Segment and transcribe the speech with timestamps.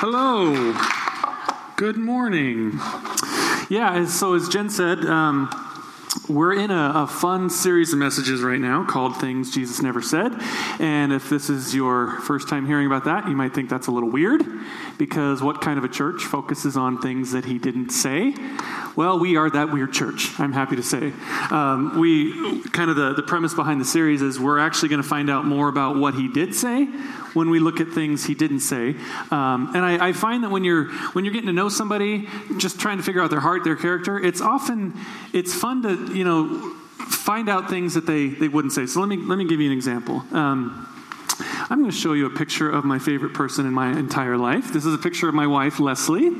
[0.00, 0.74] Hello.
[1.74, 2.78] Good morning.
[3.68, 5.50] Yeah, so as Jen said, um,
[6.28, 10.40] we're in a, a, fun series of messages right now called Things Jesus Never Said.
[10.78, 13.90] And if this is your first time hearing about that, you might think that's a
[13.90, 14.44] little weird
[14.98, 18.36] because what kind of a church focuses on things that he didn't say?
[18.98, 21.12] Well, we are that weird church, I'm happy to say.
[21.52, 25.08] Um, we kind of the, the premise behind the series is we're actually going to
[25.08, 26.86] find out more about what he did say
[27.32, 28.96] when we look at things he didn't say.
[29.30, 32.80] Um, and I, I, find that when you're when you're getting to know somebody, just
[32.80, 34.94] trying to figure out their heart, their character, it's often
[35.32, 36.58] it's fun to you know
[36.96, 38.86] find out things that they they wouldn't say.
[38.86, 40.24] So let me let me give you an example.
[40.32, 40.88] Um,
[41.70, 44.72] I'm going to show you a picture of my favorite person in my entire life.
[44.72, 46.30] This is a picture of my wife, Leslie.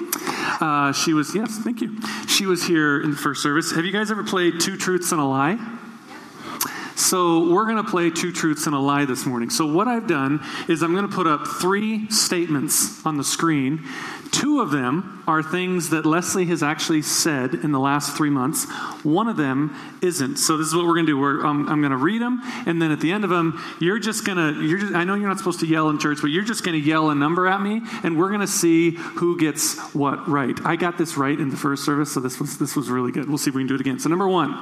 [0.58, 2.00] Uh, she was, yes, thank you.
[2.26, 3.72] She was here in the first service.
[3.72, 5.58] Have you guys ever played Two Truths and a Lie?
[6.98, 9.50] So, we're going to play two truths and a lie this morning.
[9.50, 13.84] So, what I've done is I'm going to put up three statements on the screen.
[14.32, 18.68] Two of them are things that Leslie has actually said in the last three months.
[19.04, 20.38] One of them isn't.
[20.38, 21.18] So, this is what we're going to do.
[21.18, 24.00] We're, um, I'm going to read them, and then at the end of them, you're
[24.00, 26.64] just going to, I know you're not supposed to yell in church, but you're just
[26.64, 30.28] going to yell a number at me, and we're going to see who gets what
[30.28, 30.58] right.
[30.64, 33.28] I got this right in the first service, so this was, this was really good.
[33.28, 34.00] We'll see if we can do it again.
[34.00, 34.58] So, number one,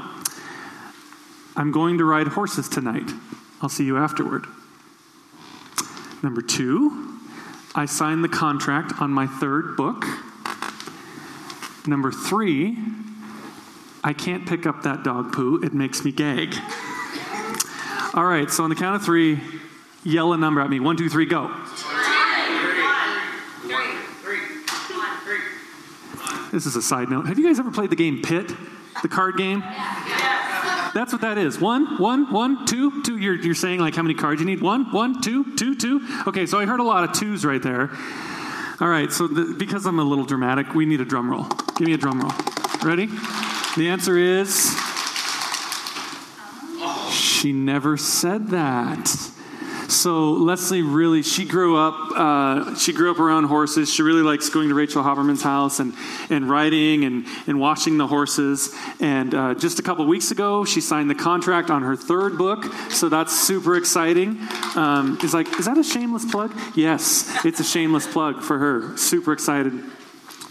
[1.57, 3.11] I'm going to ride horses tonight.
[3.63, 4.47] I'll see you afterward.
[6.23, 7.19] Number two,
[7.75, 10.05] I signed the contract on my third book.
[11.87, 12.77] Number three,
[14.05, 15.63] I can't pick up that dog poo.
[15.63, 16.55] It makes me gag.
[18.15, 19.41] All right, so on the count of three,
[20.05, 20.81] yell a number at me.
[20.81, 21.55] One, two, three, go.
[26.53, 27.27] This is a side note.
[27.27, 28.51] Have you guys ever played the game Pit,
[29.03, 29.63] the card game?
[30.97, 31.61] That's what that is.
[31.61, 33.19] One, one, one, two, two.
[33.19, 34.63] You're, you're saying like how many cards you need?
[34.63, 36.01] One, one, two, two, two.
[36.27, 37.91] Okay, so I heard a lot of twos right there.
[38.81, 41.45] All right, so the, because I'm a little dramatic, we need a drum roll.
[41.77, 42.33] Give me a drum roll.
[42.83, 43.11] Ready?
[43.77, 44.75] The answer is
[47.13, 49.15] she never said that.
[49.89, 53.93] So Leslie really, she grew up, uh, she grew up around horses.
[53.93, 55.95] She really likes going to Rachel Haberman's house and,
[56.29, 58.75] and riding and, and watching the horses.
[59.01, 62.65] And uh, just a couple weeks ago, she signed the contract on her third book.
[62.91, 64.39] So that's super exciting.
[64.75, 66.53] Um, is like, is that a shameless plug?
[66.75, 68.97] Yes, it's a shameless plug for her.
[68.97, 69.73] Super excited.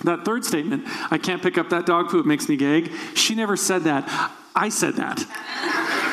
[0.03, 2.91] That third statement, I can't pick up that dog poo, it makes me gag.
[3.15, 4.31] She never said that.
[4.55, 6.03] I said that.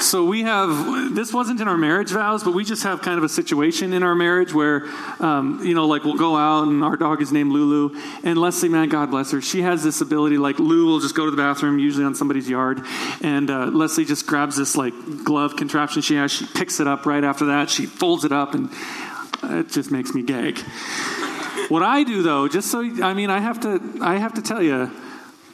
[0.00, 3.24] So we have, this wasn't in our marriage vows, but we just have kind of
[3.24, 4.86] a situation in our marriage where,
[5.20, 7.98] um, you know, like we'll go out and our dog is named Lulu.
[8.22, 11.24] And Leslie, man, God bless her, she has this ability, like Lulu will just go
[11.24, 12.82] to the bathroom, usually on somebody's yard.
[13.22, 14.92] And uh, Leslie just grabs this like
[15.24, 18.54] glove contraption she has, she picks it up right after that, she folds it up,
[18.54, 18.70] and
[19.44, 20.58] it just makes me gag.
[21.68, 24.62] What I do though, just so, I mean, I have to, I have to tell
[24.62, 24.90] you,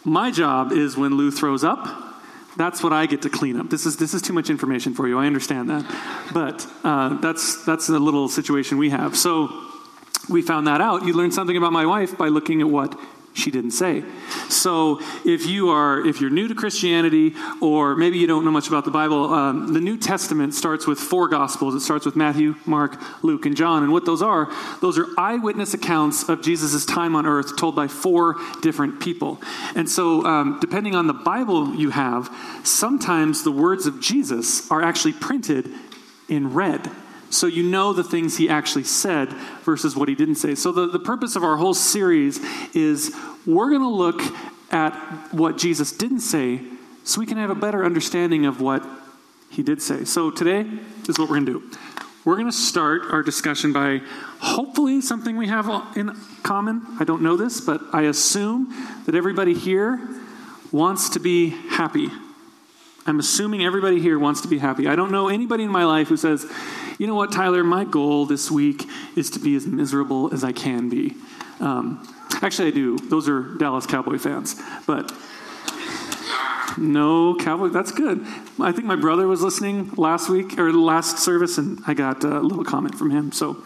[0.05, 2.12] my job is when Lou throws up,
[2.57, 3.71] that's what I get to clean up.
[3.71, 5.19] This is this is too much information for you.
[5.19, 5.85] I understand that,
[6.33, 9.17] but uh, that's that's a little situation we have.
[9.17, 9.49] So
[10.29, 11.05] we found that out.
[11.05, 12.99] You learned something about my wife by looking at what
[13.35, 14.05] she didn't say.
[14.49, 18.69] So if you are if you're new to Christianity or maybe you don't know much
[18.69, 21.75] about the Bible, um, the New Testament starts with four gospels.
[21.75, 23.83] It starts with Matthew, Mark, Luke, and John.
[23.83, 27.89] And what those are, those are eyewitness accounts of Jesus' time on earth told by
[27.89, 29.41] four different people.
[29.75, 32.31] And so um, depending on the Bible you have,
[32.65, 35.71] sometimes the words of Jesus are actually printed
[36.29, 36.91] in red
[37.33, 39.29] so you know the things he actually said
[39.65, 40.55] versus what he didn't say.
[40.55, 42.39] So the, the purpose of our whole series
[42.75, 43.15] is
[43.47, 44.21] we're going to look
[44.71, 44.93] at
[45.33, 46.61] what Jesus didn't say
[47.05, 48.87] so we can have a better understanding of what
[49.51, 50.05] he did say.
[50.05, 50.67] So today
[51.09, 51.79] is what we're going to do.
[52.25, 54.01] We're going to start our discussion by
[54.39, 56.83] hopefully something we have in common.
[57.01, 58.73] I don't know this, but I assume
[59.07, 60.09] that everybody here
[60.71, 62.09] wants to be happy.
[63.05, 64.87] I'm assuming everybody here wants to be happy.
[64.87, 66.47] I don't know anybody in my life who says,
[66.99, 68.87] you know what, Tyler, my goal this week
[69.17, 71.17] is to be as miserable as I can be.
[71.59, 72.07] Um,
[72.43, 72.97] actually, I do.
[72.99, 74.55] Those are Dallas Cowboy fans.
[74.87, 75.13] But
[76.79, 78.25] no Cowboy, that's good.
[78.61, 82.39] I think my brother was listening last week or last service, and I got a
[82.39, 83.33] little comment from him.
[83.33, 83.57] So,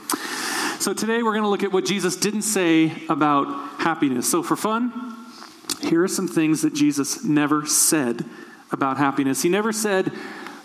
[0.78, 3.46] so today we're going to look at what Jesus didn't say about
[3.80, 4.30] happiness.
[4.30, 5.14] So, for fun,
[5.82, 8.24] here are some things that Jesus never said
[8.70, 9.42] about happiness.
[9.42, 10.12] He never said,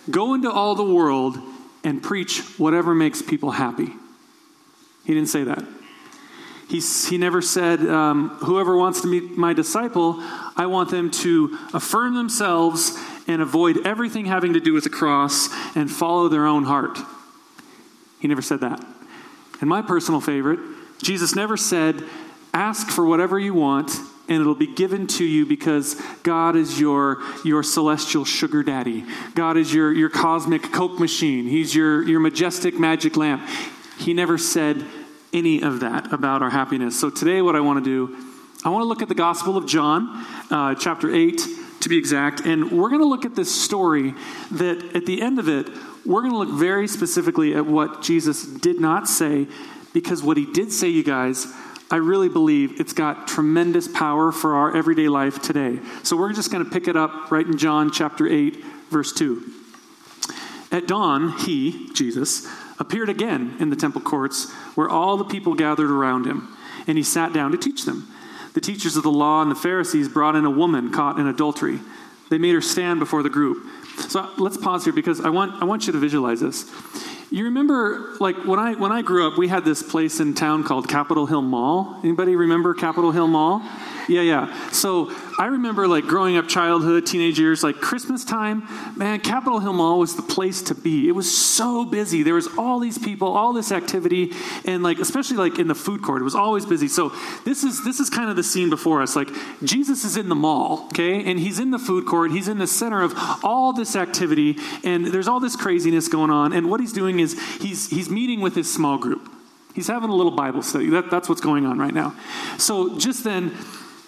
[0.09, 1.37] Go into all the world
[1.83, 3.89] and preach whatever makes people happy.
[5.05, 5.63] He didn't say that.
[6.67, 11.57] He, he never said, um, Whoever wants to be my disciple, I want them to
[11.73, 16.63] affirm themselves and avoid everything having to do with the cross and follow their own
[16.63, 16.97] heart.
[18.19, 18.83] He never said that.
[19.59, 20.59] And my personal favorite,
[21.01, 22.03] Jesus never said,
[22.53, 23.91] ask for whatever you want
[24.31, 29.03] and it'll be given to you because God is your, your celestial sugar daddy.
[29.35, 31.47] God is your, your cosmic Coke machine.
[31.47, 33.45] He's your, your majestic magic lamp.
[33.97, 34.85] He never said
[35.33, 36.97] any of that about our happiness.
[36.97, 38.15] So today, what I want to do,
[38.63, 41.41] I want to look at the Gospel of John, uh, chapter 8
[41.81, 44.13] to be exact, and we're going to look at this story
[44.51, 45.67] that at the end of it,
[46.05, 49.47] we're going to look very specifically at what Jesus did not say,
[49.93, 51.47] because what he did say, you guys,
[51.91, 55.79] I really believe it's got tremendous power for our everyday life today.
[56.03, 59.43] So we're just going to pick it up right in John chapter 8, verse 2.
[60.71, 62.47] At dawn, he, Jesus,
[62.79, 66.55] appeared again in the temple courts where all the people gathered around him,
[66.87, 68.07] and he sat down to teach them.
[68.53, 71.79] The teachers of the law and the Pharisees brought in a woman caught in adultery.
[72.29, 73.67] They made her stand before the group.
[74.07, 76.71] So let's pause here because I want, I want you to visualize this.
[77.33, 80.65] You remember, like when I when I grew up, we had this place in town
[80.65, 81.97] called Capitol Hill Mall.
[82.03, 83.61] Anybody remember Capitol Hill Mall?
[84.07, 84.69] Yeah, yeah.
[84.71, 89.73] So I remember like growing up, childhood, teenage years, like Christmas time, man, Capitol Hill
[89.73, 91.07] Mall was the place to be.
[91.07, 92.23] It was so busy.
[92.23, 94.33] There was all these people, all this activity,
[94.65, 96.87] and like especially like in the food court, it was always busy.
[96.87, 97.13] So
[97.45, 99.15] this is this is kind of the scene before us.
[99.15, 99.29] Like
[99.63, 102.31] Jesus is in the mall, okay, and he's in the food court.
[102.31, 103.13] He's in the center of
[103.43, 106.53] all this activity, and there's all this craziness going on.
[106.53, 109.29] And what he's doing is he's he's meeting with his small group.
[109.73, 110.89] He's having a little Bible study.
[110.89, 112.13] That, that's what's going on right now.
[112.57, 113.55] So just then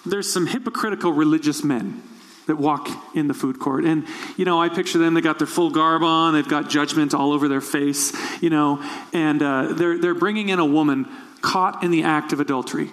[0.05, 2.03] there's some hypocritical religious men
[2.47, 3.85] that walk in the food court.
[3.85, 4.05] And,
[4.35, 7.31] you know, I picture them, they got their full garb on, they've got judgment all
[7.31, 8.11] over their face,
[8.41, 8.83] you know,
[9.13, 11.07] and uh, they're, they're bringing in a woman
[11.41, 12.89] caught in the act of adultery.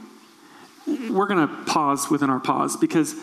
[0.87, 3.15] We're going to pause within our pause because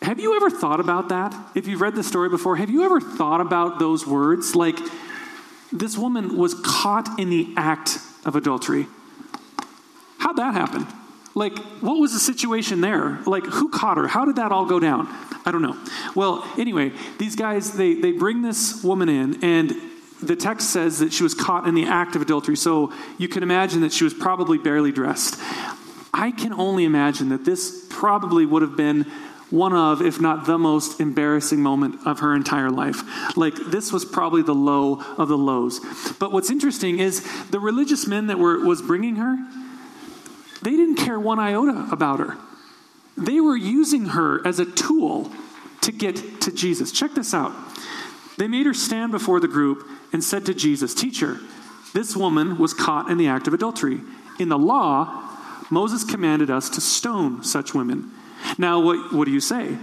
[0.00, 1.34] have you ever thought about that?
[1.54, 4.54] If you've read the story before, have you ever thought about those words?
[4.56, 4.78] Like,
[5.72, 8.86] this woman was caught in the act of adultery.
[10.18, 10.86] How'd that happen?
[11.34, 13.18] Like, what was the situation there?
[13.26, 14.06] Like, who caught her?
[14.06, 15.08] How did that all go down?
[15.44, 15.76] I don't know.
[16.14, 19.72] Well, anyway, these guys, they, they bring this woman in, and
[20.22, 22.56] the text says that she was caught in the act of adultery.
[22.56, 25.40] So you can imagine that she was probably barely dressed.
[26.14, 29.06] I can only imagine that this probably would have been
[29.50, 33.36] one of, if not the most embarrassing moment of her entire life.
[33.36, 35.80] Like, this was probably the low of the lows.
[36.18, 39.36] But what's interesting is the religious men that were was bringing her,
[40.62, 42.36] they didn't care one iota about her.
[43.16, 45.30] They were using her as a tool
[45.82, 46.92] to get to Jesus.
[46.92, 47.52] Check this out.
[48.38, 51.38] They made her stand before the group and said to Jesus, Teacher,
[51.92, 54.00] this woman was caught in the act of adultery.
[54.38, 55.28] In the law,
[55.70, 58.10] Moses commanded us to stone such women.
[58.58, 59.76] Now, what, what do you say?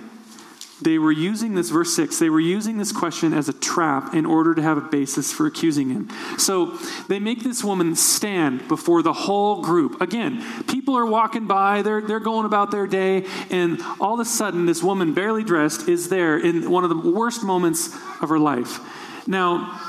[0.81, 4.25] They were using this, verse 6, they were using this question as a trap in
[4.25, 6.09] order to have a basis for accusing him.
[6.37, 6.77] So
[7.09, 9.99] they make this woman stand before the whole group.
[9.99, 10.41] Again,
[10.89, 14.65] people are walking by, they're, they're going about their day, and all of a sudden,
[14.65, 17.93] this woman, barely dressed, is there in one of the worst moments
[18.23, 18.79] of her life.
[19.27, 19.79] Now,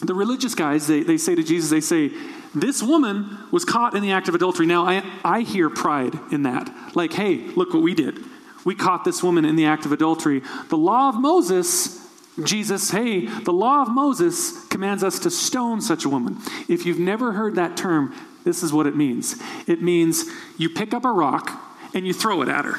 [0.00, 2.10] the religious guys, they, they say to Jesus, they say,
[2.54, 4.64] this woman was caught in the act of adultery.
[4.64, 6.74] Now, I, I hear pride in that.
[6.94, 8.18] Like, hey, look what we did
[8.64, 10.42] we caught this woman in the act of adultery.
[10.70, 12.04] The law of Moses,
[12.42, 16.38] Jesus, hey, the law of Moses commands us to stone such a woman.
[16.66, 18.12] If you've never heard that term,
[18.46, 20.24] this is what it means it means
[20.56, 21.50] you pick up a rock
[21.92, 22.76] and you throw it at her.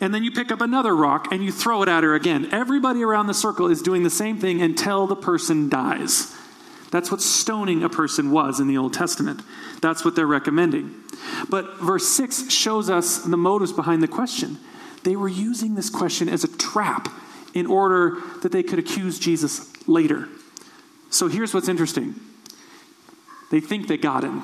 [0.00, 2.48] And then you pick up another rock and you throw it at her again.
[2.52, 6.36] Everybody around the circle is doing the same thing until the person dies.
[6.90, 9.42] That's what stoning a person was in the Old Testament.
[9.80, 10.94] That's what they're recommending.
[11.48, 14.58] But verse 6 shows us the motives behind the question.
[15.02, 17.08] They were using this question as a trap
[17.54, 20.28] in order that they could accuse Jesus later.
[21.10, 22.16] So here's what's interesting
[23.50, 24.42] they think they got him.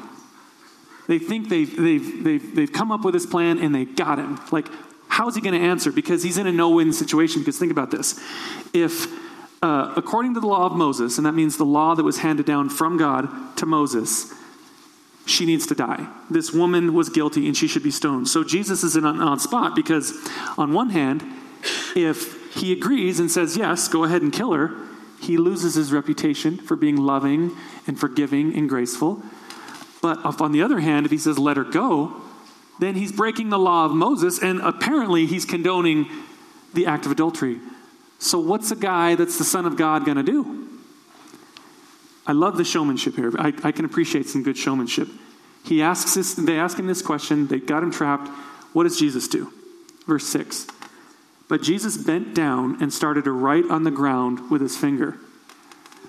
[1.13, 4.41] They think they've, they've, they've, they've come up with this plan and they got him.
[4.51, 4.69] Like,
[5.09, 5.93] how's he going to answer?
[5.93, 7.43] Because he's in a no win situation.
[7.43, 8.19] Because think about this.
[8.73, 9.09] If,
[9.63, 12.47] uh, according to the law of Moses, and that means the law that was handed
[12.47, 13.29] down from God
[13.59, 14.33] to Moses,
[15.27, 16.09] she needs to die.
[16.31, 18.29] This woman was guilty and she should be stoned.
[18.29, 20.15] So Jesus is in an odd spot because,
[20.57, 21.23] on one hand,
[21.95, 24.75] if he agrees and says, yes, go ahead and kill her,
[25.21, 27.55] he loses his reputation for being loving
[27.87, 29.23] and forgiving and graceful.
[30.03, 32.15] But on the other hand, if he says, let her go,
[32.79, 36.07] then he's breaking the law of Moses and apparently he's condoning
[36.75, 37.61] the act of adultery.
[38.19, 40.69] So, what's a guy that's the Son of God going to do?
[42.27, 43.33] I love the showmanship here.
[43.39, 45.09] I, I can appreciate some good showmanship.
[45.65, 48.29] He asks this, they ask him this question, they got him trapped.
[48.73, 49.53] What does Jesus do?
[50.07, 50.67] Verse 6.
[51.49, 55.19] But Jesus bent down and started to write on the ground with his finger.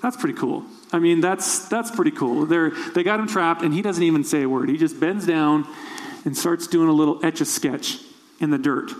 [0.03, 0.65] That's pretty cool.
[0.91, 2.45] I mean, that's that's pretty cool.
[2.45, 4.67] They're they got him trapped, and he doesn't even say a word.
[4.67, 5.65] He just bends down
[6.25, 7.99] and starts doing a little etch a sketch
[8.41, 8.91] in the dirt.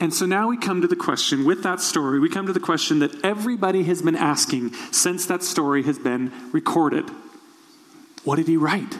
[0.00, 2.60] And so now we come to the question with that story, we come to the
[2.60, 7.08] question that everybody has been asking since that story has been recorded.
[8.24, 8.98] What did he write?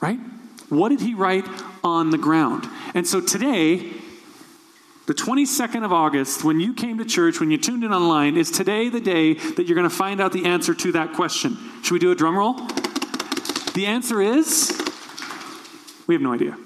[0.00, 0.20] Right?
[0.68, 1.46] What did he write
[1.82, 2.68] on the ground?
[2.94, 3.90] And so today,
[5.08, 8.50] the 22nd of August, when you came to church, when you tuned in online, is
[8.50, 11.56] today the day that you're going to find out the answer to that question.
[11.82, 12.52] Should we do a drum roll?
[13.72, 14.70] The answer is
[16.06, 16.58] we have no idea.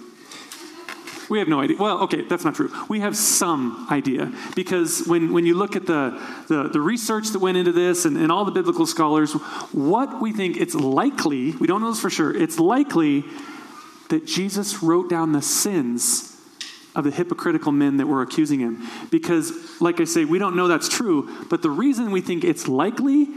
[1.31, 1.77] We have no idea.
[1.79, 2.73] Well, okay, that's not true.
[2.89, 7.39] We have some idea because when, when you look at the, the, the research that
[7.39, 9.35] went into this and, and all the biblical scholars,
[9.71, 13.23] what we think it's likely, we don't know this for sure, it's likely
[14.09, 16.32] that Jesus wrote down the sins
[16.95, 18.87] of the hypocritical men that were accusing him.
[19.11, 22.69] Because, like I say, we don't know that's true, but the reason we think it's
[22.69, 23.29] likely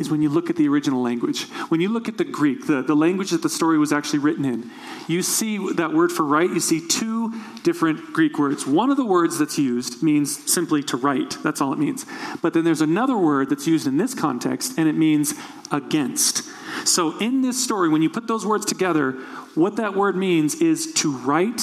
[0.00, 1.44] is when you look at the original language.
[1.68, 4.46] When you look at the Greek, the, the language that the story was actually written
[4.46, 4.70] in,
[5.06, 8.66] you see that word for write, you see two different Greek words.
[8.66, 12.06] One of the words that's used means simply to write, that's all it means.
[12.40, 15.34] But then there's another word that's used in this context, and it means
[15.70, 16.44] against.
[16.86, 19.12] So in this story, when you put those words together,
[19.54, 21.60] what that word means is to write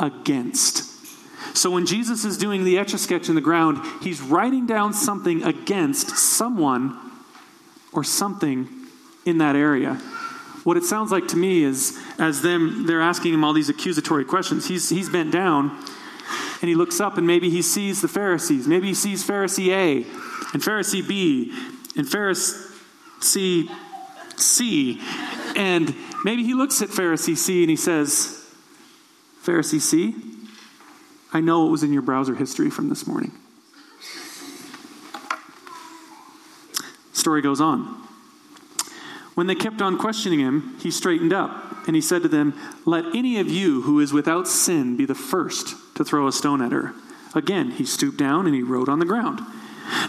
[0.00, 0.84] against.
[1.56, 4.92] So when Jesus is doing the etch a sketch in the ground, he's writing down
[4.92, 6.96] something against someone
[7.92, 8.68] or something
[9.24, 9.94] in that area.
[10.64, 14.24] What it sounds like to me is as them they're asking him all these accusatory
[14.24, 14.66] questions.
[14.68, 15.70] He's he's bent down
[16.60, 18.66] and he looks up and maybe he sees the Pharisees.
[18.66, 19.96] Maybe he sees Pharisee A
[20.52, 21.52] and Pharisee B
[21.96, 23.70] and Pharisee
[24.36, 25.00] C
[25.56, 28.47] and maybe he looks at Pharisee C and he says,
[29.48, 30.14] Pharisee
[31.32, 33.32] I know what was in your browser history from this morning.
[37.12, 37.84] Story goes on.
[39.34, 43.14] When they kept on questioning him, he straightened up and he said to them, Let
[43.14, 46.72] any of you who is without sin be the first to throw a stone at
[46.72, 46.94] her.
[47.34, 49.40] Again, he stooped down and he wrote on the ground.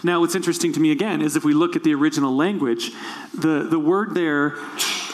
[0.04, 2.92] Now, what's interesting to me again is if we look at the original language,
[3.34, 4.52] the, the word there,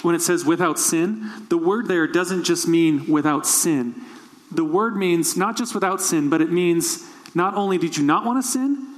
[0.01, 3.95] when it says without sin, the word there doesn't just mean without sin.
[4.55, 8.25] The word means not just without sin, but it means not only did you not
[8.25, 8.95] want to sin,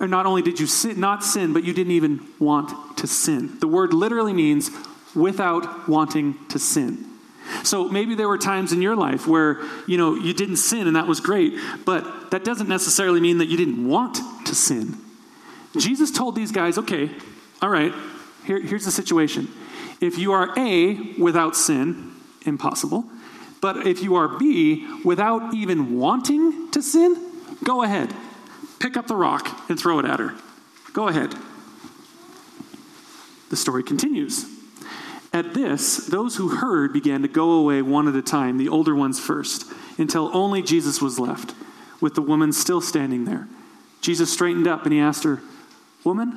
[0.00, 3.58] or not only did you sin, not sin, but you didn't even want to sin.
[3.60, 4.70] The word literally means
[5.14, 7.06] without wanting to sin.
[7.62, 10.96] So maybe there were times in your life where, you know, you didn't sin and
[10.96, 14.96] that was great, but that doesn't necessarily mean that you didn't want to sin.
[15.76, 17.10] Jesus told these guys, okay,
[17.60, 17.92] all right,
[18.46, 19.48] here, here's the situation.
[20.00, 22.12] If you are A, without sin,
[22.44, 23.04] impossible.
[23.64, 27.16] But if you are B, without even wanting to sin,
[27.64, 28.12] go ahead.
[28.78, 30.34] Pick up the rock and throw it at her.
[30.92, 31.34] Go ahead.
[33.48, 34.44] The story continues.
[35.32, 38.94] At this, those who heard began to go away one at a time, the older
[38.94, 39.64] ones first,
[39.96, 41.54] until only Jesus was left,
[42.02, 43.48] with the woman still standing there.
[44.02, 45.40] Jesus straightened up and he asked her,
[46.04, 46.32] Woman,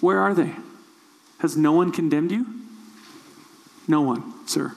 [0.00, 0.54] where are they?
[1.40, 2.46] Has no one condemned you?
[3.86, 4.74] No one, sir.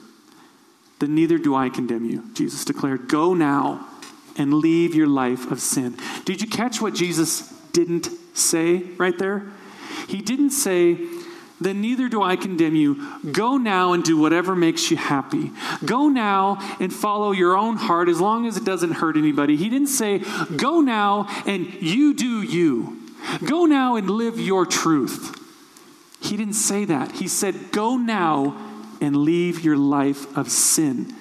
[0.98, 3.08] Then neither do I condemn you, Jesus declared.
[3.08, 3.86] Go now
[4.38, 5.96] and leave your life of sin.
[6.24, 9.46] Did you catch what Jesus didn't say right there?
[10.08, 10.98] He didn't say,
[11.60, 13.18] then neither do I condemn you.
[13.32, 15.52] Go now and do whatever makes you happy.
[15.84, 19.56] Go now and follow your own heart as long as it doesn't hurt anybody.
[19.56, 20.22] He didn't say,
[20.54, 23.00] go now and you do you.
[23.44, 25.42] Go now and live your truth.
[26.20, 27.12] He didn't say that.
[27.12, 28.75] He said, go now
[29.06, 31.14] and leave your life of sin.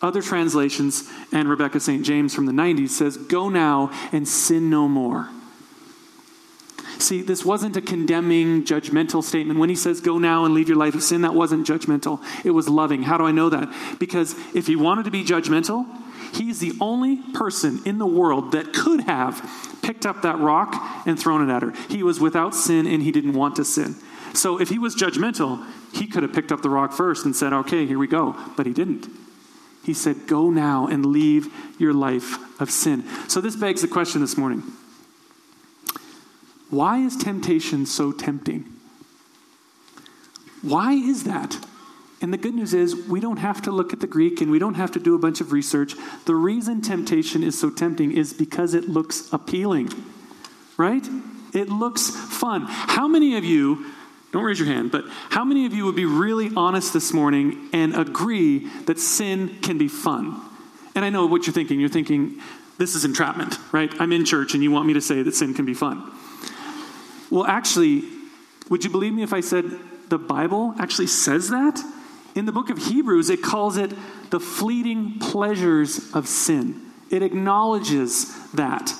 [0.00, 2.04] Other translations, and Rebecca St.
[2.04, 5.28] James from the 90s says, Go now and sin no more.
[6.98, 9.58] See, this wasn't a condemning, judgmental statement.
[9.58, 12.22] When he says, Go now and leave your life of sin, that wasn't judgmental.
[12.44, 13.02] It was loving.
[13.02, 13.72] How do I know that?
[13.98, 15.84] Because if he wanted to be judgmental,
[16.32, 19.44] he's the only person in the world that could have
[19.82, 20.74] picked up that rock
[21.06, 21.72] and thrown it at her.
[21.88, 23.96] He was without sin and he didn't want to sin.
[24.32, 27.52] So if he was judgmental, he could have picked up the rock first and said,
[27.52, 28.36] Okay, here we go.
[28.56, 29.08] But he didn't.
[29.84, 33.04] He said, Go now and leave your life of sin.
[33.28, 34.62] So this begs the question this morning
[36.70, 38.66] Why is temptation so tempting?
[40.62, 41.58] Why is that?
[42.20, 44.60] And the good news is, we don't have to look at the Greek and we
[44.60, 45.94] don't have to do a bunch of research.
[46.24, 49.90] The reason temptation is so tempting is because it looks appealing,
[50.76, 51.04] right?
[51.52, 52.66] It looks fun.
[52.68, 53.86] How many of you
[54.32, 57.68] don't raise your hand, but how many of you would be really honest this morning
[57.72, 60.40] and agree that sin can be fun?
[60.94, 61.78] And I know what you're thinking.
[61.78, 62.40] You're thinking,
[62.78, 63.92] this is entrapment, right?
[64.00, 66.10] I'm in church and you want me to say that sin can be fun.
[67.30, 68.04] Well, actually,
[68.72, 69.64] Would you believe me if I said
[70.08, 71.78] the Bible actually says that?
[72.34, 73.92] In the book of Hebrews, it calls it
[74.30, 76.80] the fleeting pleasures of sin.
[77.10, 78.94] It acknowledges that.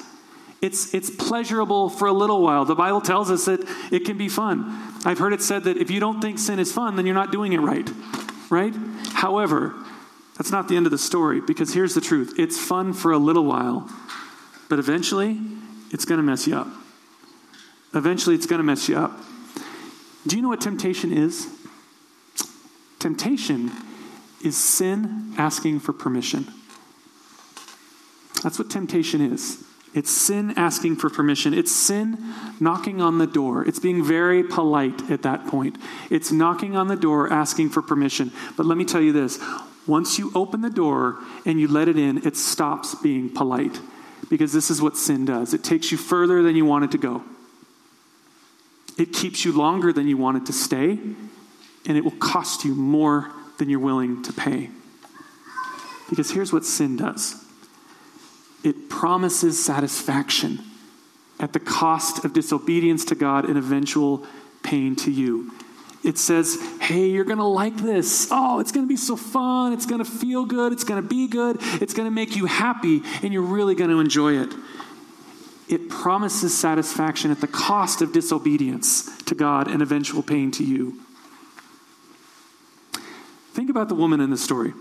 [0.63, 2.65] It's, it's pleasurable for a little while.
[2.65, 4.79] The Bible tells us that it can be fun.
[5.05, 7.33] I've heard it said that if you don't think sin is fun, then you're not
[7.33, 7.91] doing it right.
[8.49, 8.73] Right?
[9.13, 9.75] However,
[10.39, 13.19] that's not the end of the story because here's the truth it's fun for a
[13.19, 13.91] little while,
[14.69, 15.39] but eventually
[15.91, 16.69] it's going to mess you up.
[17.93, 19.19] Eventually it's going to mess you up.
[20.27, 21.49] Do you know what temptation is?
[23.01, 23.73] Temptation
[24.45, 26.47] is sin asking for permission.
[28.45, 29.65] That's what temptation is.
[29.95, 31.53] It's sin asking for permission.
[31.53, 32.17] It's sin
[32.59, 33.67] knocking on the door.
[33.67, 35.77] It's being very polite at that point.
[36.11, 38.33] It's knocking on the door asking for permission.
[38.57, 39.39] But let me tell you this
[39.87, 43.81] once you open the door and you let it in, it stops being polite.
[44.31, 46.99] Because this is what sin does it takes you further than you want it to
[46.99, 47.23] go,
[48.97, 50.99] it keeps you longer than you want it to stay,
[51.87, 54.71] and it will cost you more than you're willing to pay.
[56.09, 57.45] Because here's what sin does
[58.65, 60.61] it promises satisfaction
[61.41, 64.25] at the cost of disobedience to God and eventual
[64.63, 65.53] pain to you.
[66.05, 68.29] It says, hey, you're going to like this.
[68.31, 69.73] Oh, it's going to be so fun.
[69.73, 70.73] It's going to feel good.
[70.73, 71.59] It's going to be good.
[71.81, 74.53] It's going to make you happy, and you're really going to enjoy it.
[75.69, 81.01] It promises satisfaction at the cost of disobedience to God and eventual pain to you.
[83.53, 84.73] Think about the woman in the story.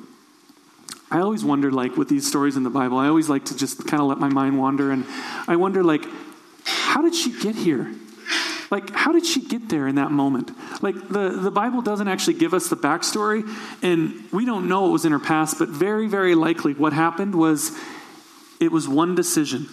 [1.12, 3.86] I always wonder, like, with these stories in the Bible, I always like to just
[3.86, 4.92] kind of let my mind wander.
[4.92, 5.06] And
[5.46, 6.06] I wonder, like,
[6.64, 7.94] how did she get here?
[8.70, 10.52] Like, how did she get there in that moment?
[10.82, 13.44] Like, the, the Bible doesn't actually give us the backstory,
[13.84, 17.36] and we don't know what was in her past, but very, very likely what happened
[17.36, 17.78] was
[18.62, 19.68] it was one decision,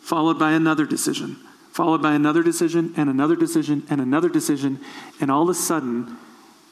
[0.00, 1.36] followed by another decision,
[1.70, 4.80] followed by another decision, and another decision, and another decision,
[5.20, 6.16] and all of a sudden,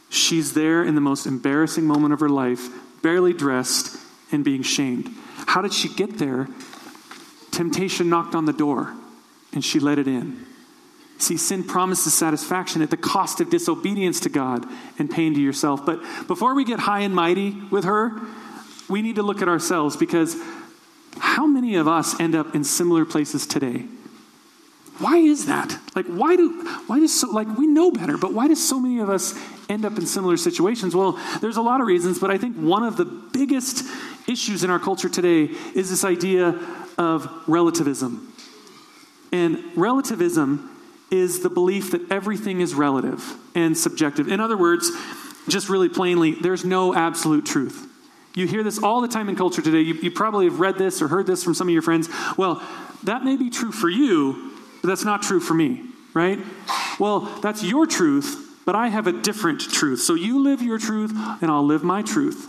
[0.08, 2.70] she's there in the most embarrassing moment of her life
[3.02, 3.98] barely dressed,
[4.32, 5.10] and being shamed.
[5.46, 6.48] How did she get there?
[7.50, 8.94] Temptation knocked on the door,
[9.52, 10.46] and she let it in.
[11.18, 14.66] See, sin promises satisfaction at the cost of disobedience to God
[14.98, 15.86] and pain to yourself.
[15.86, 18.20] But before we get high and mighty with her,
[18.88, 20.36] we need to look at ourselves because
[21.18, 23.84] how many of us end up in similar places today?
[25.02, 25.76] Why is that?
[25.96, 29.00] Like, why do, why does so, like, we know better, but why do so many
[29.00, 29.34] of us
[29.68, 30.94] end up in similar situations?
[30.94, 33.84] Well, there's a lot of reasons, but I think one of the biggest
[34.28, 36.56] issues in our culture today is this idea
[36.96, 38.32] of relativism.
[39.32, 40.70] And relativism
[41.10, 43.24] is the belief that everything is relative
[43.56, 44.28] and subjective.
[44.28, 44.88] In other words,
[45.48, 47.88] just really plainly, there's no absolute truth.
[48.34, 49.80] You hear this all the time in culture today.
[49.80, 52.08] You, you, probably have read this or heard this from some of your friends.
[52.38, 52.62] Well,
[53.02, 54.51] that may be true for you,
[54.82, 56.38] but that's not true for me, right?
[56.98, 60.00] Well, that's your truth, but I have a different truth.
[60.00, 62.48] So you live your truth, and I'll live my truth.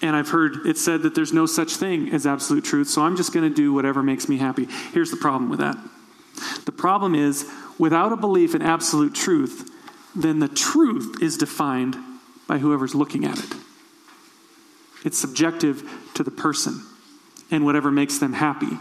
[0.00, 3.16] And I've heard it said that there's no such thing as absolute truth, so I'm
[3.16, 4.66] just going to do whatever makes me happy.
[4.92, 5.76] Here's the problem with that
[6.64, 9.68] the problem is, without a belief in absolute truth,
[10.14, 11.96] then the truth is defined
[12.46, 13.54] by whoever's looking at it.
[15.04, 16.82] It's subjective to the person
[17.50, 18.78] and whatever makes them happy.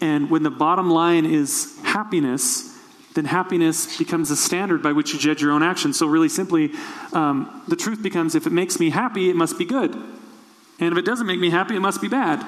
[0.00, 2.70] And when the bottom line is happiness,
[3.14, 5.98] then happiness becomes a standard by which you judge your own actions.
[5.98, 6.72] So, really simply,
[7.12, 9.94] um, the truth becomes if it makes me happy, it must be good.
[9.94, 12.44] And if it doesn't make me happy, it must be bad.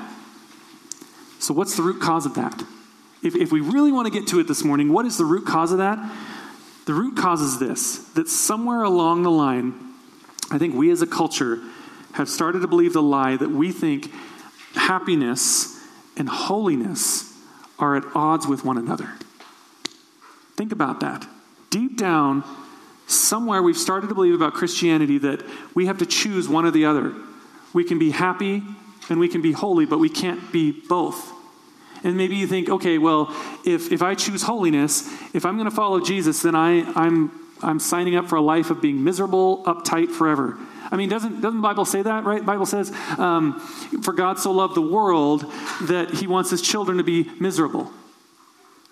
[1.41, 2.63] So, what's the root cause of that?
[3.23, 5.47] If, if we really want to get to it this morning, what is the root
[5.47, 5.99] cause of that?
[6.87, 9.75] The root cause is this that somewhere along the line,
[10.51, 11.61] I think we as a culture
[12.13, 14.13] have started to believe the lie that we think
[14.75, 15.81] happiness
[16.17, 17.32] and holiness
[17.79, 19.13] are at odds with one another.
[20.57, 21.27] Think about that.
[21.71, 22.45] Deep down,
[23.07, 25.43] somewhere we've started to believe about Christianity that
[25.75, 27.15] we have to choose one or the other.
[27.73, 28.63] We can be happy
[29.09, 31.33] and we can be holy, but we can't be both.
[32.05, 35.75] And maybe you think, okay, well, if, if I choose holiness, if I'm going to
[35.75, 37.31] follow Jesus, then I, I'm,
[37.63, 40.59] I'm signing up for a life of being miserable, uptight forever.
[40.91, 42.41] I mean, doesn't, doesn't the Bible say that, right?
[42.41, 43.61] The Bible says, um,
[44.03, 45.41] for God so loved the world
[45.83, 47.91] that he wants his children to be miserable.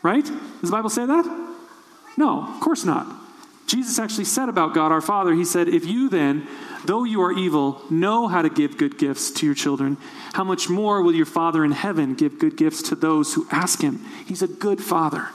[0.02, 0.24] Right?
[0.24, 1.26] Does the Bible say that?
[2.16, 3.06] No, of course not.
[3.66, 6.48] Jesus actually said about God our Father, He said, If you then,
[6.86, 9.96] though you are evil, know how to give good gifts to your children,
[10.32, 13.80] how much more will your Father in heaven give good gifts to those who ask
[13.80, 14.04] Him?
[14.26, 15.28] He's a good Father.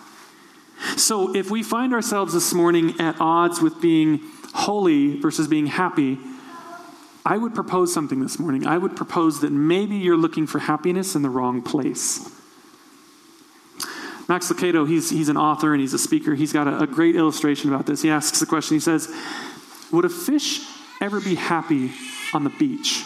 [0.97, 4.21] So if we find ourselves this morning at odds with being
[4.53, 6.17] holy versus being happy,
[7.25, 8.65] I would propose something this morning.
[8.65, 12.31] I would propose that maybe you're looking for happiness in the wrong place.
[14.27, 16.33] Max Lucado, he's, he's an author and he's a speaker.
[16.33, 18.01] He's got a, a great illustration about this.
[18.01, 19.13] He asks the question, he says,
[19.91, 20.61] Would a fish
[21.01, 21.91] ever be happy
[22.33, 23.03] on the beach?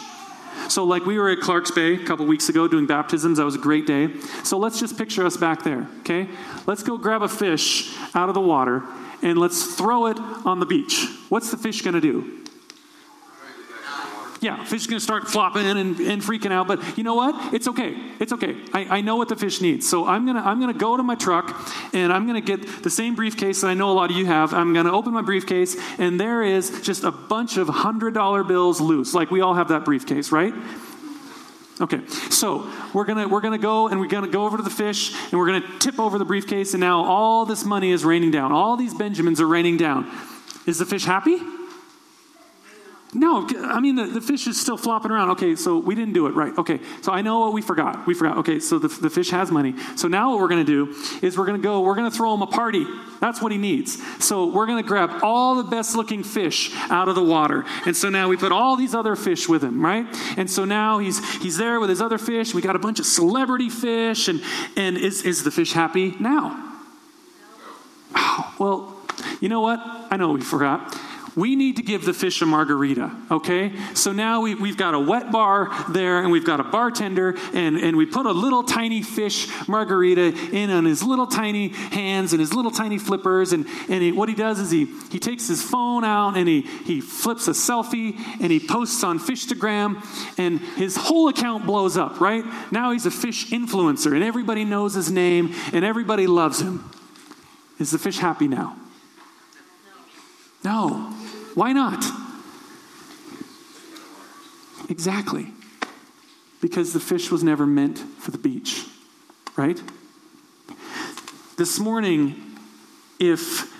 [0.70, 3.38] So, like we were at Clark's Bay a couple weeks ago doing baptisms.
[3.38, 4.14] That was a great day.
[4.44, 6.28] So, let's just picture us back there, okay?
[6.64, 8.84] Let's go grab a fish out of the water
[9.20, 11.08] and let's throw it on the beach.
[11.28, 12.44] What's the fish to do?
[14.40, 16.66] Yeah, fish is going to start flopping and, and freaking out.
[16.66, 17.52] But you know what?
[17.52, 17.94] It's okay.
[18.18, 18.56] It's okay.
[18.72, 19.86] I, I know what the fish needs.
[19.86, 21.54] So I'm going to I'm gonna go to my truck
[21.92, 24.24] and I'm going to get the same briefcase that I know a lot of you
[24.24, 24.54] have.
[24.54, 28.80] I'm going to open my briefcase and there is just a bunch of $100 bills
[28.80, 29.12] loose.
[29.12, 30.54] Like we all have that briefcase, right?
[31.80, 35.14] Okay, so we're gonna we're gonna go and we're gonna go over to the fish
[35.30, 38.52] and we're gonna tip over the briefcase and now all this money is raining down.
[38.52, 40.06] All these Benjamins are raining down.
[40.66, 41.40] Is the fish happy?
[43.12, 45.30] No, I mean, the, the fish is still flopping around.
[45.30, 46.56] Okay, so we didn't do it right.
[46.56, 48.06] Okay, so I know what we forgot.
[48.06, 48.38] We forgot.
[48.38, 49.74] Okay, so the, the fish has money.
[49.96, 52.16] So now what we're going to do is we're going to go, we're going to
[52.16, 52.86] throw him a party.
[53.20, 54.00] That's what he needs.
[54.24, 57.64] So we're going to grab all the best looking fish out of the water.
[57.84, 60.06] And so now we put all these other fish with him, right?
[60.36, 62.54] And so now he's he's there with his other fish.
[62.54, 64.28] We got a bunch of celebrity fish.
[64.28, 64.40] And,
[64.76, 66.76] and is, is the fish happy now?
[68.14, 68.96] Oh, well,
[69.40, 69.80] you know what?
[70.10, 70.96] I know we forgot
[71.36, 73.72] we need to give the fish a margarita, okay?
[73.94, 77.76] So now we, we've got a wet bar there, and we've got a bartender, and,
[77.76, 82.40] and we put a little tiny fish margarita in on his little tiny hands and
[82.40, 83.52] his little tiny flippers.
[83.52, 86.62] And, and he, what he does is he, he takes his phone out and he,
[86.62, 90.04] he flips a selfie and he posts on Fishtagram,
[90.38, 92.44] and his whole account blows up, right?
[92.72, 96.90] Now he's a fish influencer, and everybody knows his name, and everybody loves him.
[97.78, 98.76] Is the fish happy now?
[100.62, 101.14] No.
[101.60, 102.02] Why not?
[104.88, 105.48] Exactly.
[106.62, 108.86] Because the fish was never meant for the beach,
[109.56, 109.78] right?
[111.58, 112.56] This morning,
[113.18, 113.70] if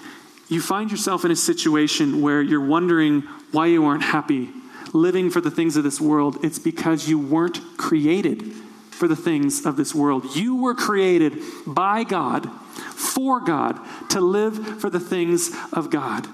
[0.51, 4.51] you find yourself in a situation where you're wondering why you aren't happy,
[4.93, 8.43] living for the things of this world, it's because you weren't created
[8.91, 10.37] for the things of this world.
[10.37, 16.29] You were created by God, for God, to live for the things of God.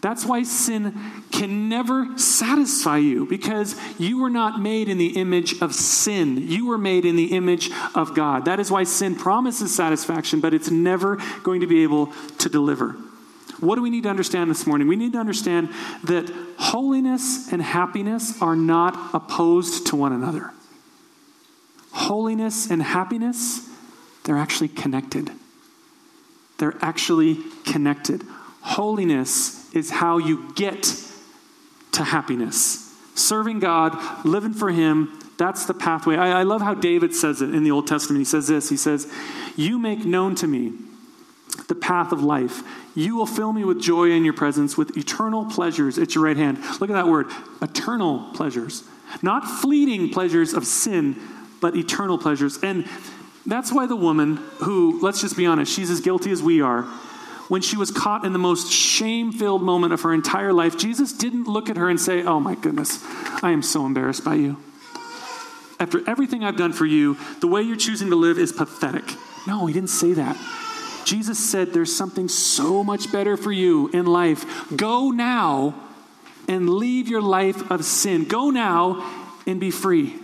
[0.00, 0.98] That's why sin
[1.30, 6.48] can never satisfy you because you were not made in the image of sin.
[6.48, 8.46] You were made in the image of God.
[8.46, 12.96] That is why sin promises satisfaction, but it's never going to be able to deliver.
[13.58, 14.88] What do we need to understand this morning?
[14.88, 15.68] We need to understand
[16.04, 20.50] that holiness and happiness are not opposed to one another.
[21.92, 23.68] Holiness and happiness,
[24.24, 25.30] they're actually connected.
[26.56, 28.22] They're actually connected.
[28.62, 30.94] Holiness is how you get
[31.92, 32.94] to happiness.
[33.14, 36.16] Serving God, living for Him, that's the pathway.
[36.16, 38.20] I, I, love how David says it in the Old Testament.
[38.20, 39.10] He says this He says,
[39.56, 40.74] You make known to me
[41.68, 42.62] the path of life.
[42.94, 46.36] You will fill me with joy in your presence, with eternal pleasures at your right
[46.36, 46.58] hand.
[46.80, 47.28] Look at that word
[47.62, 48.84] eternal pleasures.
[49.22, 51.16] Not fleeting pleasures of sin,
[51.60, 52.58] but eternal pleasures.
[52.62, 52.86] And
[53.46, 56.86] that's why the woman who, let's just be honest, she's as guilty as we are
[57.50, 61.12] when she was caught in the most shame filled moment of her entire life, Jesus
[61.12, 63.04] didn't look at her and say, Oh my goodness,
[63.42, 64.56] I am so embarrassed by you.
[65.80, 69.02] After everything I've done for you, the way you're choosing to live is pathetic.
[69.48, 70.36] No, he didn't say that.
[71.04, 74.46] Jesus said, There's something so much better for you in life.
[74.76, 75.74] Go now
[76.46, 78.26] and leave your life of sin.
[78.26, 79.04] Go now
[79.44, 80.14] and be free.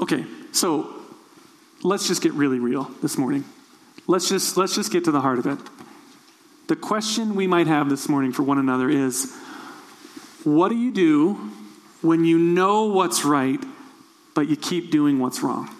[0.00, 0.92] Okay, so
[1.84, 3.44] let's just get really real this morning.
[4.06, 5.58] Let's just, let's just get to the heart of it.
[6.66, 9.34] The question we might have this morning for one another is
[10.44, 11.34] what do you do
[12.02, 13.62] when you know what's right,
[14.34, 15.74] but you keep doing what's wrong?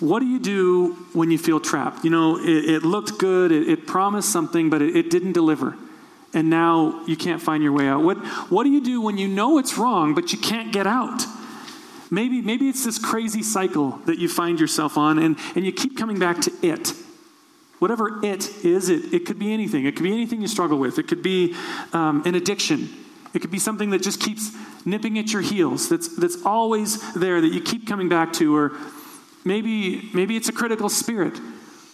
[0.00, 2.04] What do you do when you feel trapped?
[2.04, 5.76] You know, it, it looked good, it, it, promised something, but it, it didn't deliver.
[6.34, 8.02] And now you can't find your way out.
[8.02, 8.16] What,
[8.50, 11.22] what do you do when you know it's wrong, but you can't get out?
[12.12, 15.96] Maybe, maybe it's this crazy cycle that you find yourself on, and, and you keep
[15.96, 16.92] coming back to it.
[17.78, 19.86] Whatever it is, it, it could be anything.
[19.86, 20.98] It could be anything you struggle with.
[20.98, 21.54] It could be
[21.94, 22.90] um, an addiction.
[23.32, 24.50] It could be something that just keeps
[24.84, 28.54] nipping at your heels, that's, that's always there, that you keep coming back to.
[28.54, 28.72] Or
[29.42, 31.38] maybe, maybe it's a critical spirit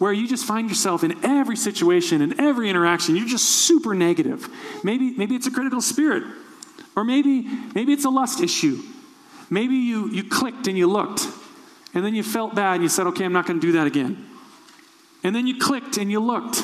[0.00, 4.48] where you just find yourself in every situation and every interaction, you're just super negative.
[4.82, 6.24] Maybe, maybe it's a critical spirit.
[6.96, 8.82] Or maybe, maybe it's a lust issue
[9.50, 11.26] Maybe you, you clicked and you looked,
[11.94, 13.86] and then you felt bad and you said, okay, I'm not going to do that
[13.86, 14.26] again.
[15.24, 16.62] And then you clicked and you looked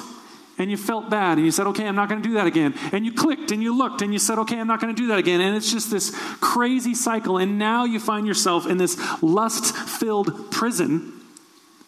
[0.59, 2.75] and you felt bad and you said, okay, I'm not going to do that again.
[2.93, 5.09] And you clicked and you looked and you said, okay, I'm not going to do
[5.09, 5.41] that again.
[5.41, 7.39] And it's just this crazy cycle.
[7.39, 11.21] And now you find yourself in this lust filled prison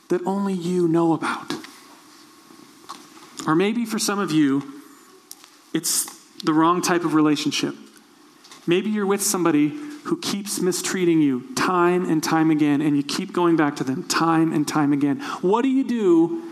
[0.08, 1.54] that only you know about.
[3.46, 4.82] Or maybe for some of you,
[5.72, 6.06] it's
[6.42, 7.74] the wrong type of relationship.
[8.66, 9.68] Maybe you're with somebody
[10.06, 14.04] who keeps mistreating you time and time again, and you keep going back to them
[14.04, 15.20] time and time again.
[15.42, 16.42] What do you do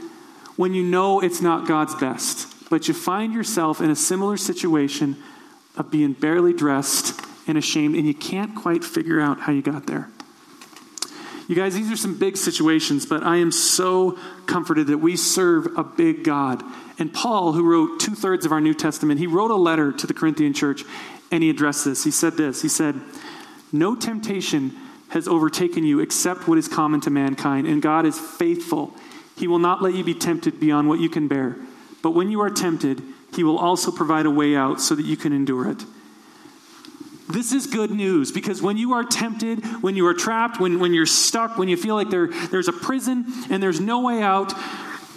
[0.57, 5.17] when you know it's not God's best, but you find yourself in a similar situation
[5.77, 9.87] of being barely dressed and ashamed, and you can't quite figure out how you got
[9.87, 10.09] there?
[11.47, 15.67] You guys, these are some big situations, but I am so comforted that we serve
[15.77, 16.63] a big God.
[16.99, 20.07] And Paul, who wrote two thirds of our New Testament, he wrote a letter to
[20.07, 20.85] the Corinthian church
[21.31, 22.05] and he addressed this.
[22.05, 22.99] He said this He said,
[23.75, 24.71] No temptation
[25.09, 28.95] has overtaken you except what is common to mankind, and God is faithful.
[29.37, 31.57] He will not let you be tempted beyond what you can bear.
[32.01, 33.03] But when you are tempted,
[33.35, 35.85] he will also provide a way out so that you can endure it.
[37.29, 40.95] This is good news because when you are tempted, when you are trapped, when, when
[40.95, 44.53] you're stuck, when you feel like there, there's a prison and there's no way out,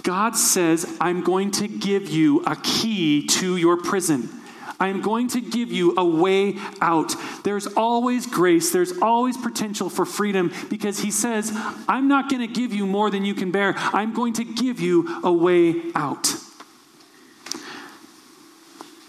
[0.02, 4.30] God says, I'm going to give you a key to your prison.
[4.79, 7.13] I am going to give you a way out.
[7.43, 11.51] There's always grace, there's always potential for freedom because He says,
[11.87, 13.73] I'm not going to give you more than you can bear.
[13.77, 16.33] I'm going to give you a way out.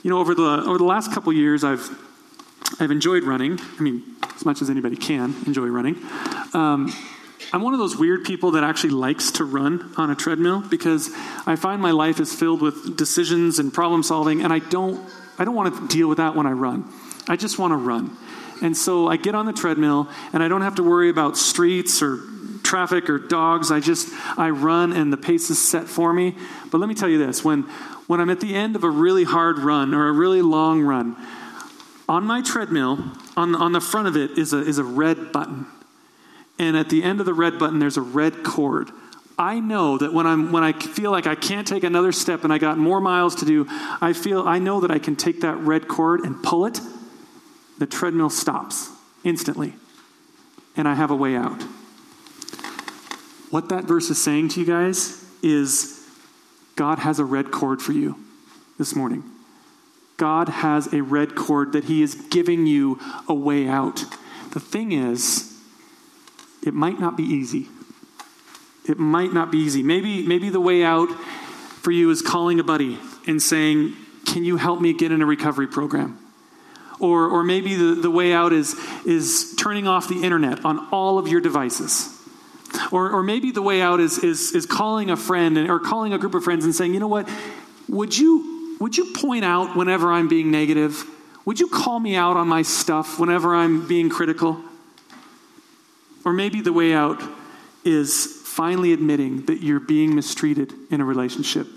[0.03, 1.91] You know, over the, over the last couple years, I've
[2.81, 3.59] I've enjoyed running.
[3.79, 4.05] I mean,
[4.37, 5.97] as much as anybody can enjoy running.
[6.55, 6.93] Um,
[7.53, 11.11] I'm one of those weird people that actually likes to run on a treadmill because
[11.47, 15.01] I find my life is filled with decisions and problem solving, and I don't
[15.39, 16.91] I don't want to deal with that when I run.
[17.29, 18.17] I just want to run.
[18.63, 22.03] And so I get on the treadmill and I don't have to worry about streets
[22.03, 22.21] or
[22.65, 23.71] traffic or dogs.
[23.71, 26.35] I just I run and the pace is set for me.
[26.71, 27.63] But let me tell you this, when
[28.09, 31.15] when I'm at the end of a really hard run or a really long run,
[32.09, 32.99] on my treadmill,
[33.37, 35.67] on, on the front of it is a, is a red button.
[36.59, 38.91] And at the end of the red button, there's a red cord.
[39.39, 42.53] I know that when, I'm, when I feel like I can't take another step and
[42.53, 43.67] I got more miles to do,
[44.01, 46.81] I feel I know that I can take that red cord and pull it.
[47.79, 48.91] The treadmill stops
[49.23, 49.75] instantly,
[50.77, 51.63] and I have a way out.
[53.51, 56.05] What that verse is saying to you guys is
[56.75, 58.17] God has a red cord for you
[58.77, 59.23] this morning.
[60.17, 62.99] God has a red cord that He is giving you
[63.29, 64.05] a way out.
[64.51, 65.57] The thing is,
[66.67, 67.69] it might not be easy.
[68.89, 69.83] It might not be easy.
[69.83, 71.09] Maybe, maybe the way out
[71.83, 73.95] for you is calling a buddy and saying,
[74.27, 76.19] Can you help me get in a recovery program?
[77.01, 78.75] Or, or maybe the, the way out is,
[79.05, 82.13] is turning off the internet on all of your devices.
[82.91, 86.13] Or, or maybe the way out is, is, is calling a friend and, or calling
[86.13, 87.29] a group of friends and saying, You know what?
[87.89, 91.05] Would you would you point out whenever I'm being negative?
[91.45, 94.61] Would you call me out on my stuff whenever I'm being critical?
[96.25, 97.21] Or maybe the way out
[97.85, 101.69] is finally admitting that you're being mistreated in a relationship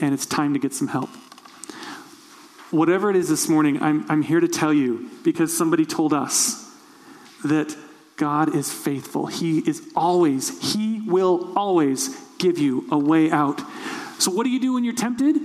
[0.00, 1.08] and it's time to get some help.
[2.72, 6.68] Whatever it is this morning, I'm, I'm here to tell you because somebody told us
[7.44, 7.76] that
[8.16, 9.26] God is faithful.
[9.26, 13.60] He is always, He will always give you a way out.
[14.18, 15.36] So, what do you do when you're tempted?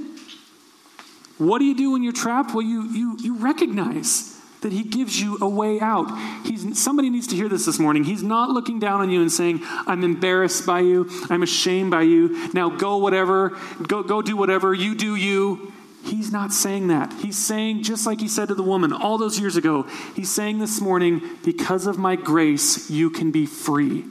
[1.37, 2.55] What do you do when you're trapped?
[2.55, 6.07] Well, you, you, you recognize that he gives you a way out.
[6.45, 8.03] He's, somebody needs to hear this this morning.
[8.03, 11.09] He's not looking down on you and saying, I'm embarrassed by you.
[11.29, 12.51] I'm ashamed by you.
[12.53, 13.57] Now go whatever.
[13.87, 14.73] Go, go do whatever.
[14.73, 15.71] You do you.
[16.03, 17.11] He's not saying that.
[17.13, 19.83] He's saying, just like he said to the woman all those years ago,
[20.15, 24.05] he's saying this morning, because of my grace, you can be free.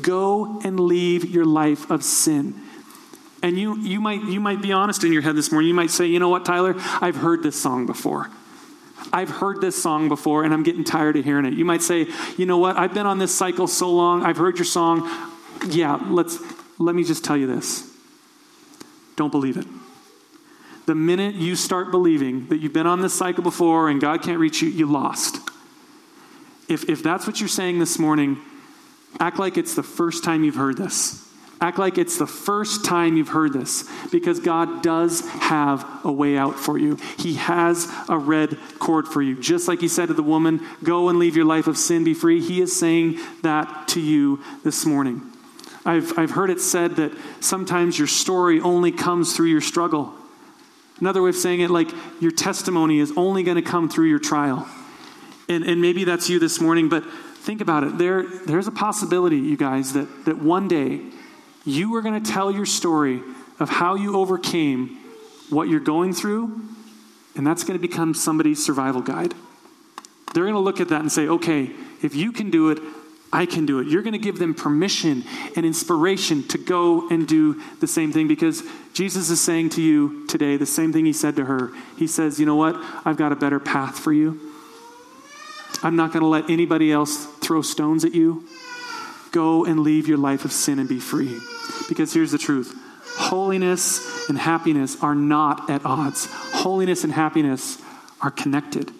[0.00, 2.54] Go and leave your life of sin.
[3.42, 5.68] And you, you, might, you might be honest in your head this morning.
[5.68, 6.74] You might say, you know what, Tyler?
[6.76, 8.30] I've heard this song before.
[9.12, 11.54] I've heard this song before and I'm getting tired of hearing it.
[11.54, 12.76] You might say, you know what?
[12.76, 14.24] I've been on this cycle so long.
[14.24, 15.08] I've heard your song.
[15.68, 16.38] Yeah, let's
[16.78, 17.90] let me just tell you this.
[19.16, 19.66] Don't believe it.
[20.86, 24.38] The minute you start believing that you've been on this cycle before and God can't
[24.38, 25.38] reach you, you lost.
[26.68, 28.38] If, if that's what you're saying this morning,
[29.18, 31.25] act like it's the first time you've heard this.
[31.58, 36.36] Act like it's the first time you've heard this because God does have a way
[36.36, 36.98] out for you.
[37.18, 39.40] He has a red cord for you.
[39.40, 42.12] Just like He said to the woman, Go and leave your life of sin, be
[42.12, 42.42] free.
[42.42, 45.22] He is saying that to you this morning.
[45.86, 50.12] I've, I've heard it said that sometimes your story only comes through your struggle.
[51.00, 51.90] Another way of saying it, like
[52.20, 54.68] your testimony is only going to come through your trial.
[55.48, 57.04] And, and maybe that's you this morning, but
[57.36, 57.98] think about it.
[57.98, 61.00] There, there's a possibility, you guys, that, that one day
[61.66, 63.20] you are going to tell your story
[63.60, 64.98] of how you overcame
[65.50, 66.60] what you're going through,
[67.34, 69.34] and that's going to become somebody's survival guide.
[70.32, 71.70] They're going to look at that and say, okay,
[72.02, 72.78] if you can do it,
[73.32, 73.88] I can do it.
[73.88, 75.24] You're going to give them permission
[75.56, 80.26] and inspiration to go and do the same thing because Jesus is saying to you
[80.26, 81.72] today the same thing he said to her.
[81.98, 82.76] He says, You know what?
[83.04, 84.40] I've got a better path for you.
[85.82, 88.44] I'm not going to let anybody else throw stones at you.
[89.36, 91.38] Go and leave your life of sin and be free.
[91.90, 96.26] Because here's the truth holiness and happiness are not at odds.
[96.30, 97.76] Holiness and happiness
[98.22, 98.90] are connected.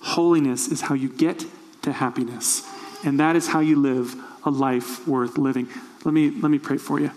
[0.00, 1.44] Holiness is how you get
[1.82, 2.68] to happiness,
[3.04, 5.68] and that is how you live a life worth living.
[6.04, 7.12] Let me, let me pray for you.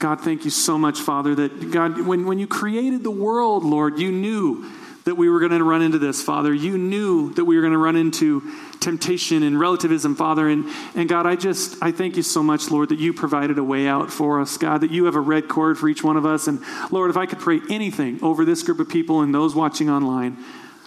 [0.00, 4.00] God, thank you so much, Father, that God, when, when you created the world, Lord,
[4.00, 4.68] you knew
[5.04, 6.52] that we were going to run into this, Father.
[6.52, 8.42] You knew that we were going to run into
[8.86, 10.48] temptation and relativism, Father.
[10.48, 13.64] And, and God, I just, I thank you so much, Lord, that you provided a
[13.64, 16.24] way out for us, God, that you have a red cord for each one of
[16.24, 16.46] us.
[16.46, 16.60] And
[16.92, 20.36] Lord, if I could pray anything over this group of people and those watching online,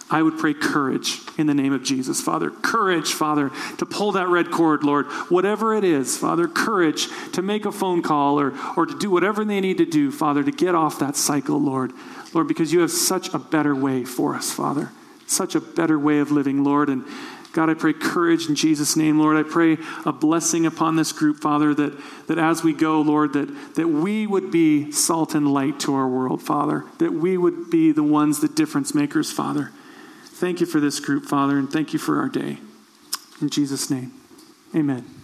[0.08, 2.48] I would pray courage in the name of Jesus, Father.
[2.50, 5.04] Courage, Father, to pull that red cord, Lord.
[5.28, 9.44] Whatever it is, Father, courage to make a phone call or, or to do whatever
[9.44, 11.92] they need to do, Father, to get off that cycle, Lord.
[12.32, 14.90] Lord, because you have such a better way for us, Father.
[15.26, 16.88] Such a better way of living, Lord.
[16.88, 17.04] And
[17.52, 19.36] God, I pray courage in Jesus' name, Lord.
[19.36, 23.74] I pray a blessing upon this group, Father, that, that as we go, Lord, that,
[23.74, 26.84] that we would be salt and light to our world, Father.
[26.98, 29.72] That we would be the ones, the difference makers, Father.
[30.26, 32.58] Thank you for this group, Father, and thank you for our day.
[33.40, 34.12] In Jesus' name,
[34.74, 35.19] amen.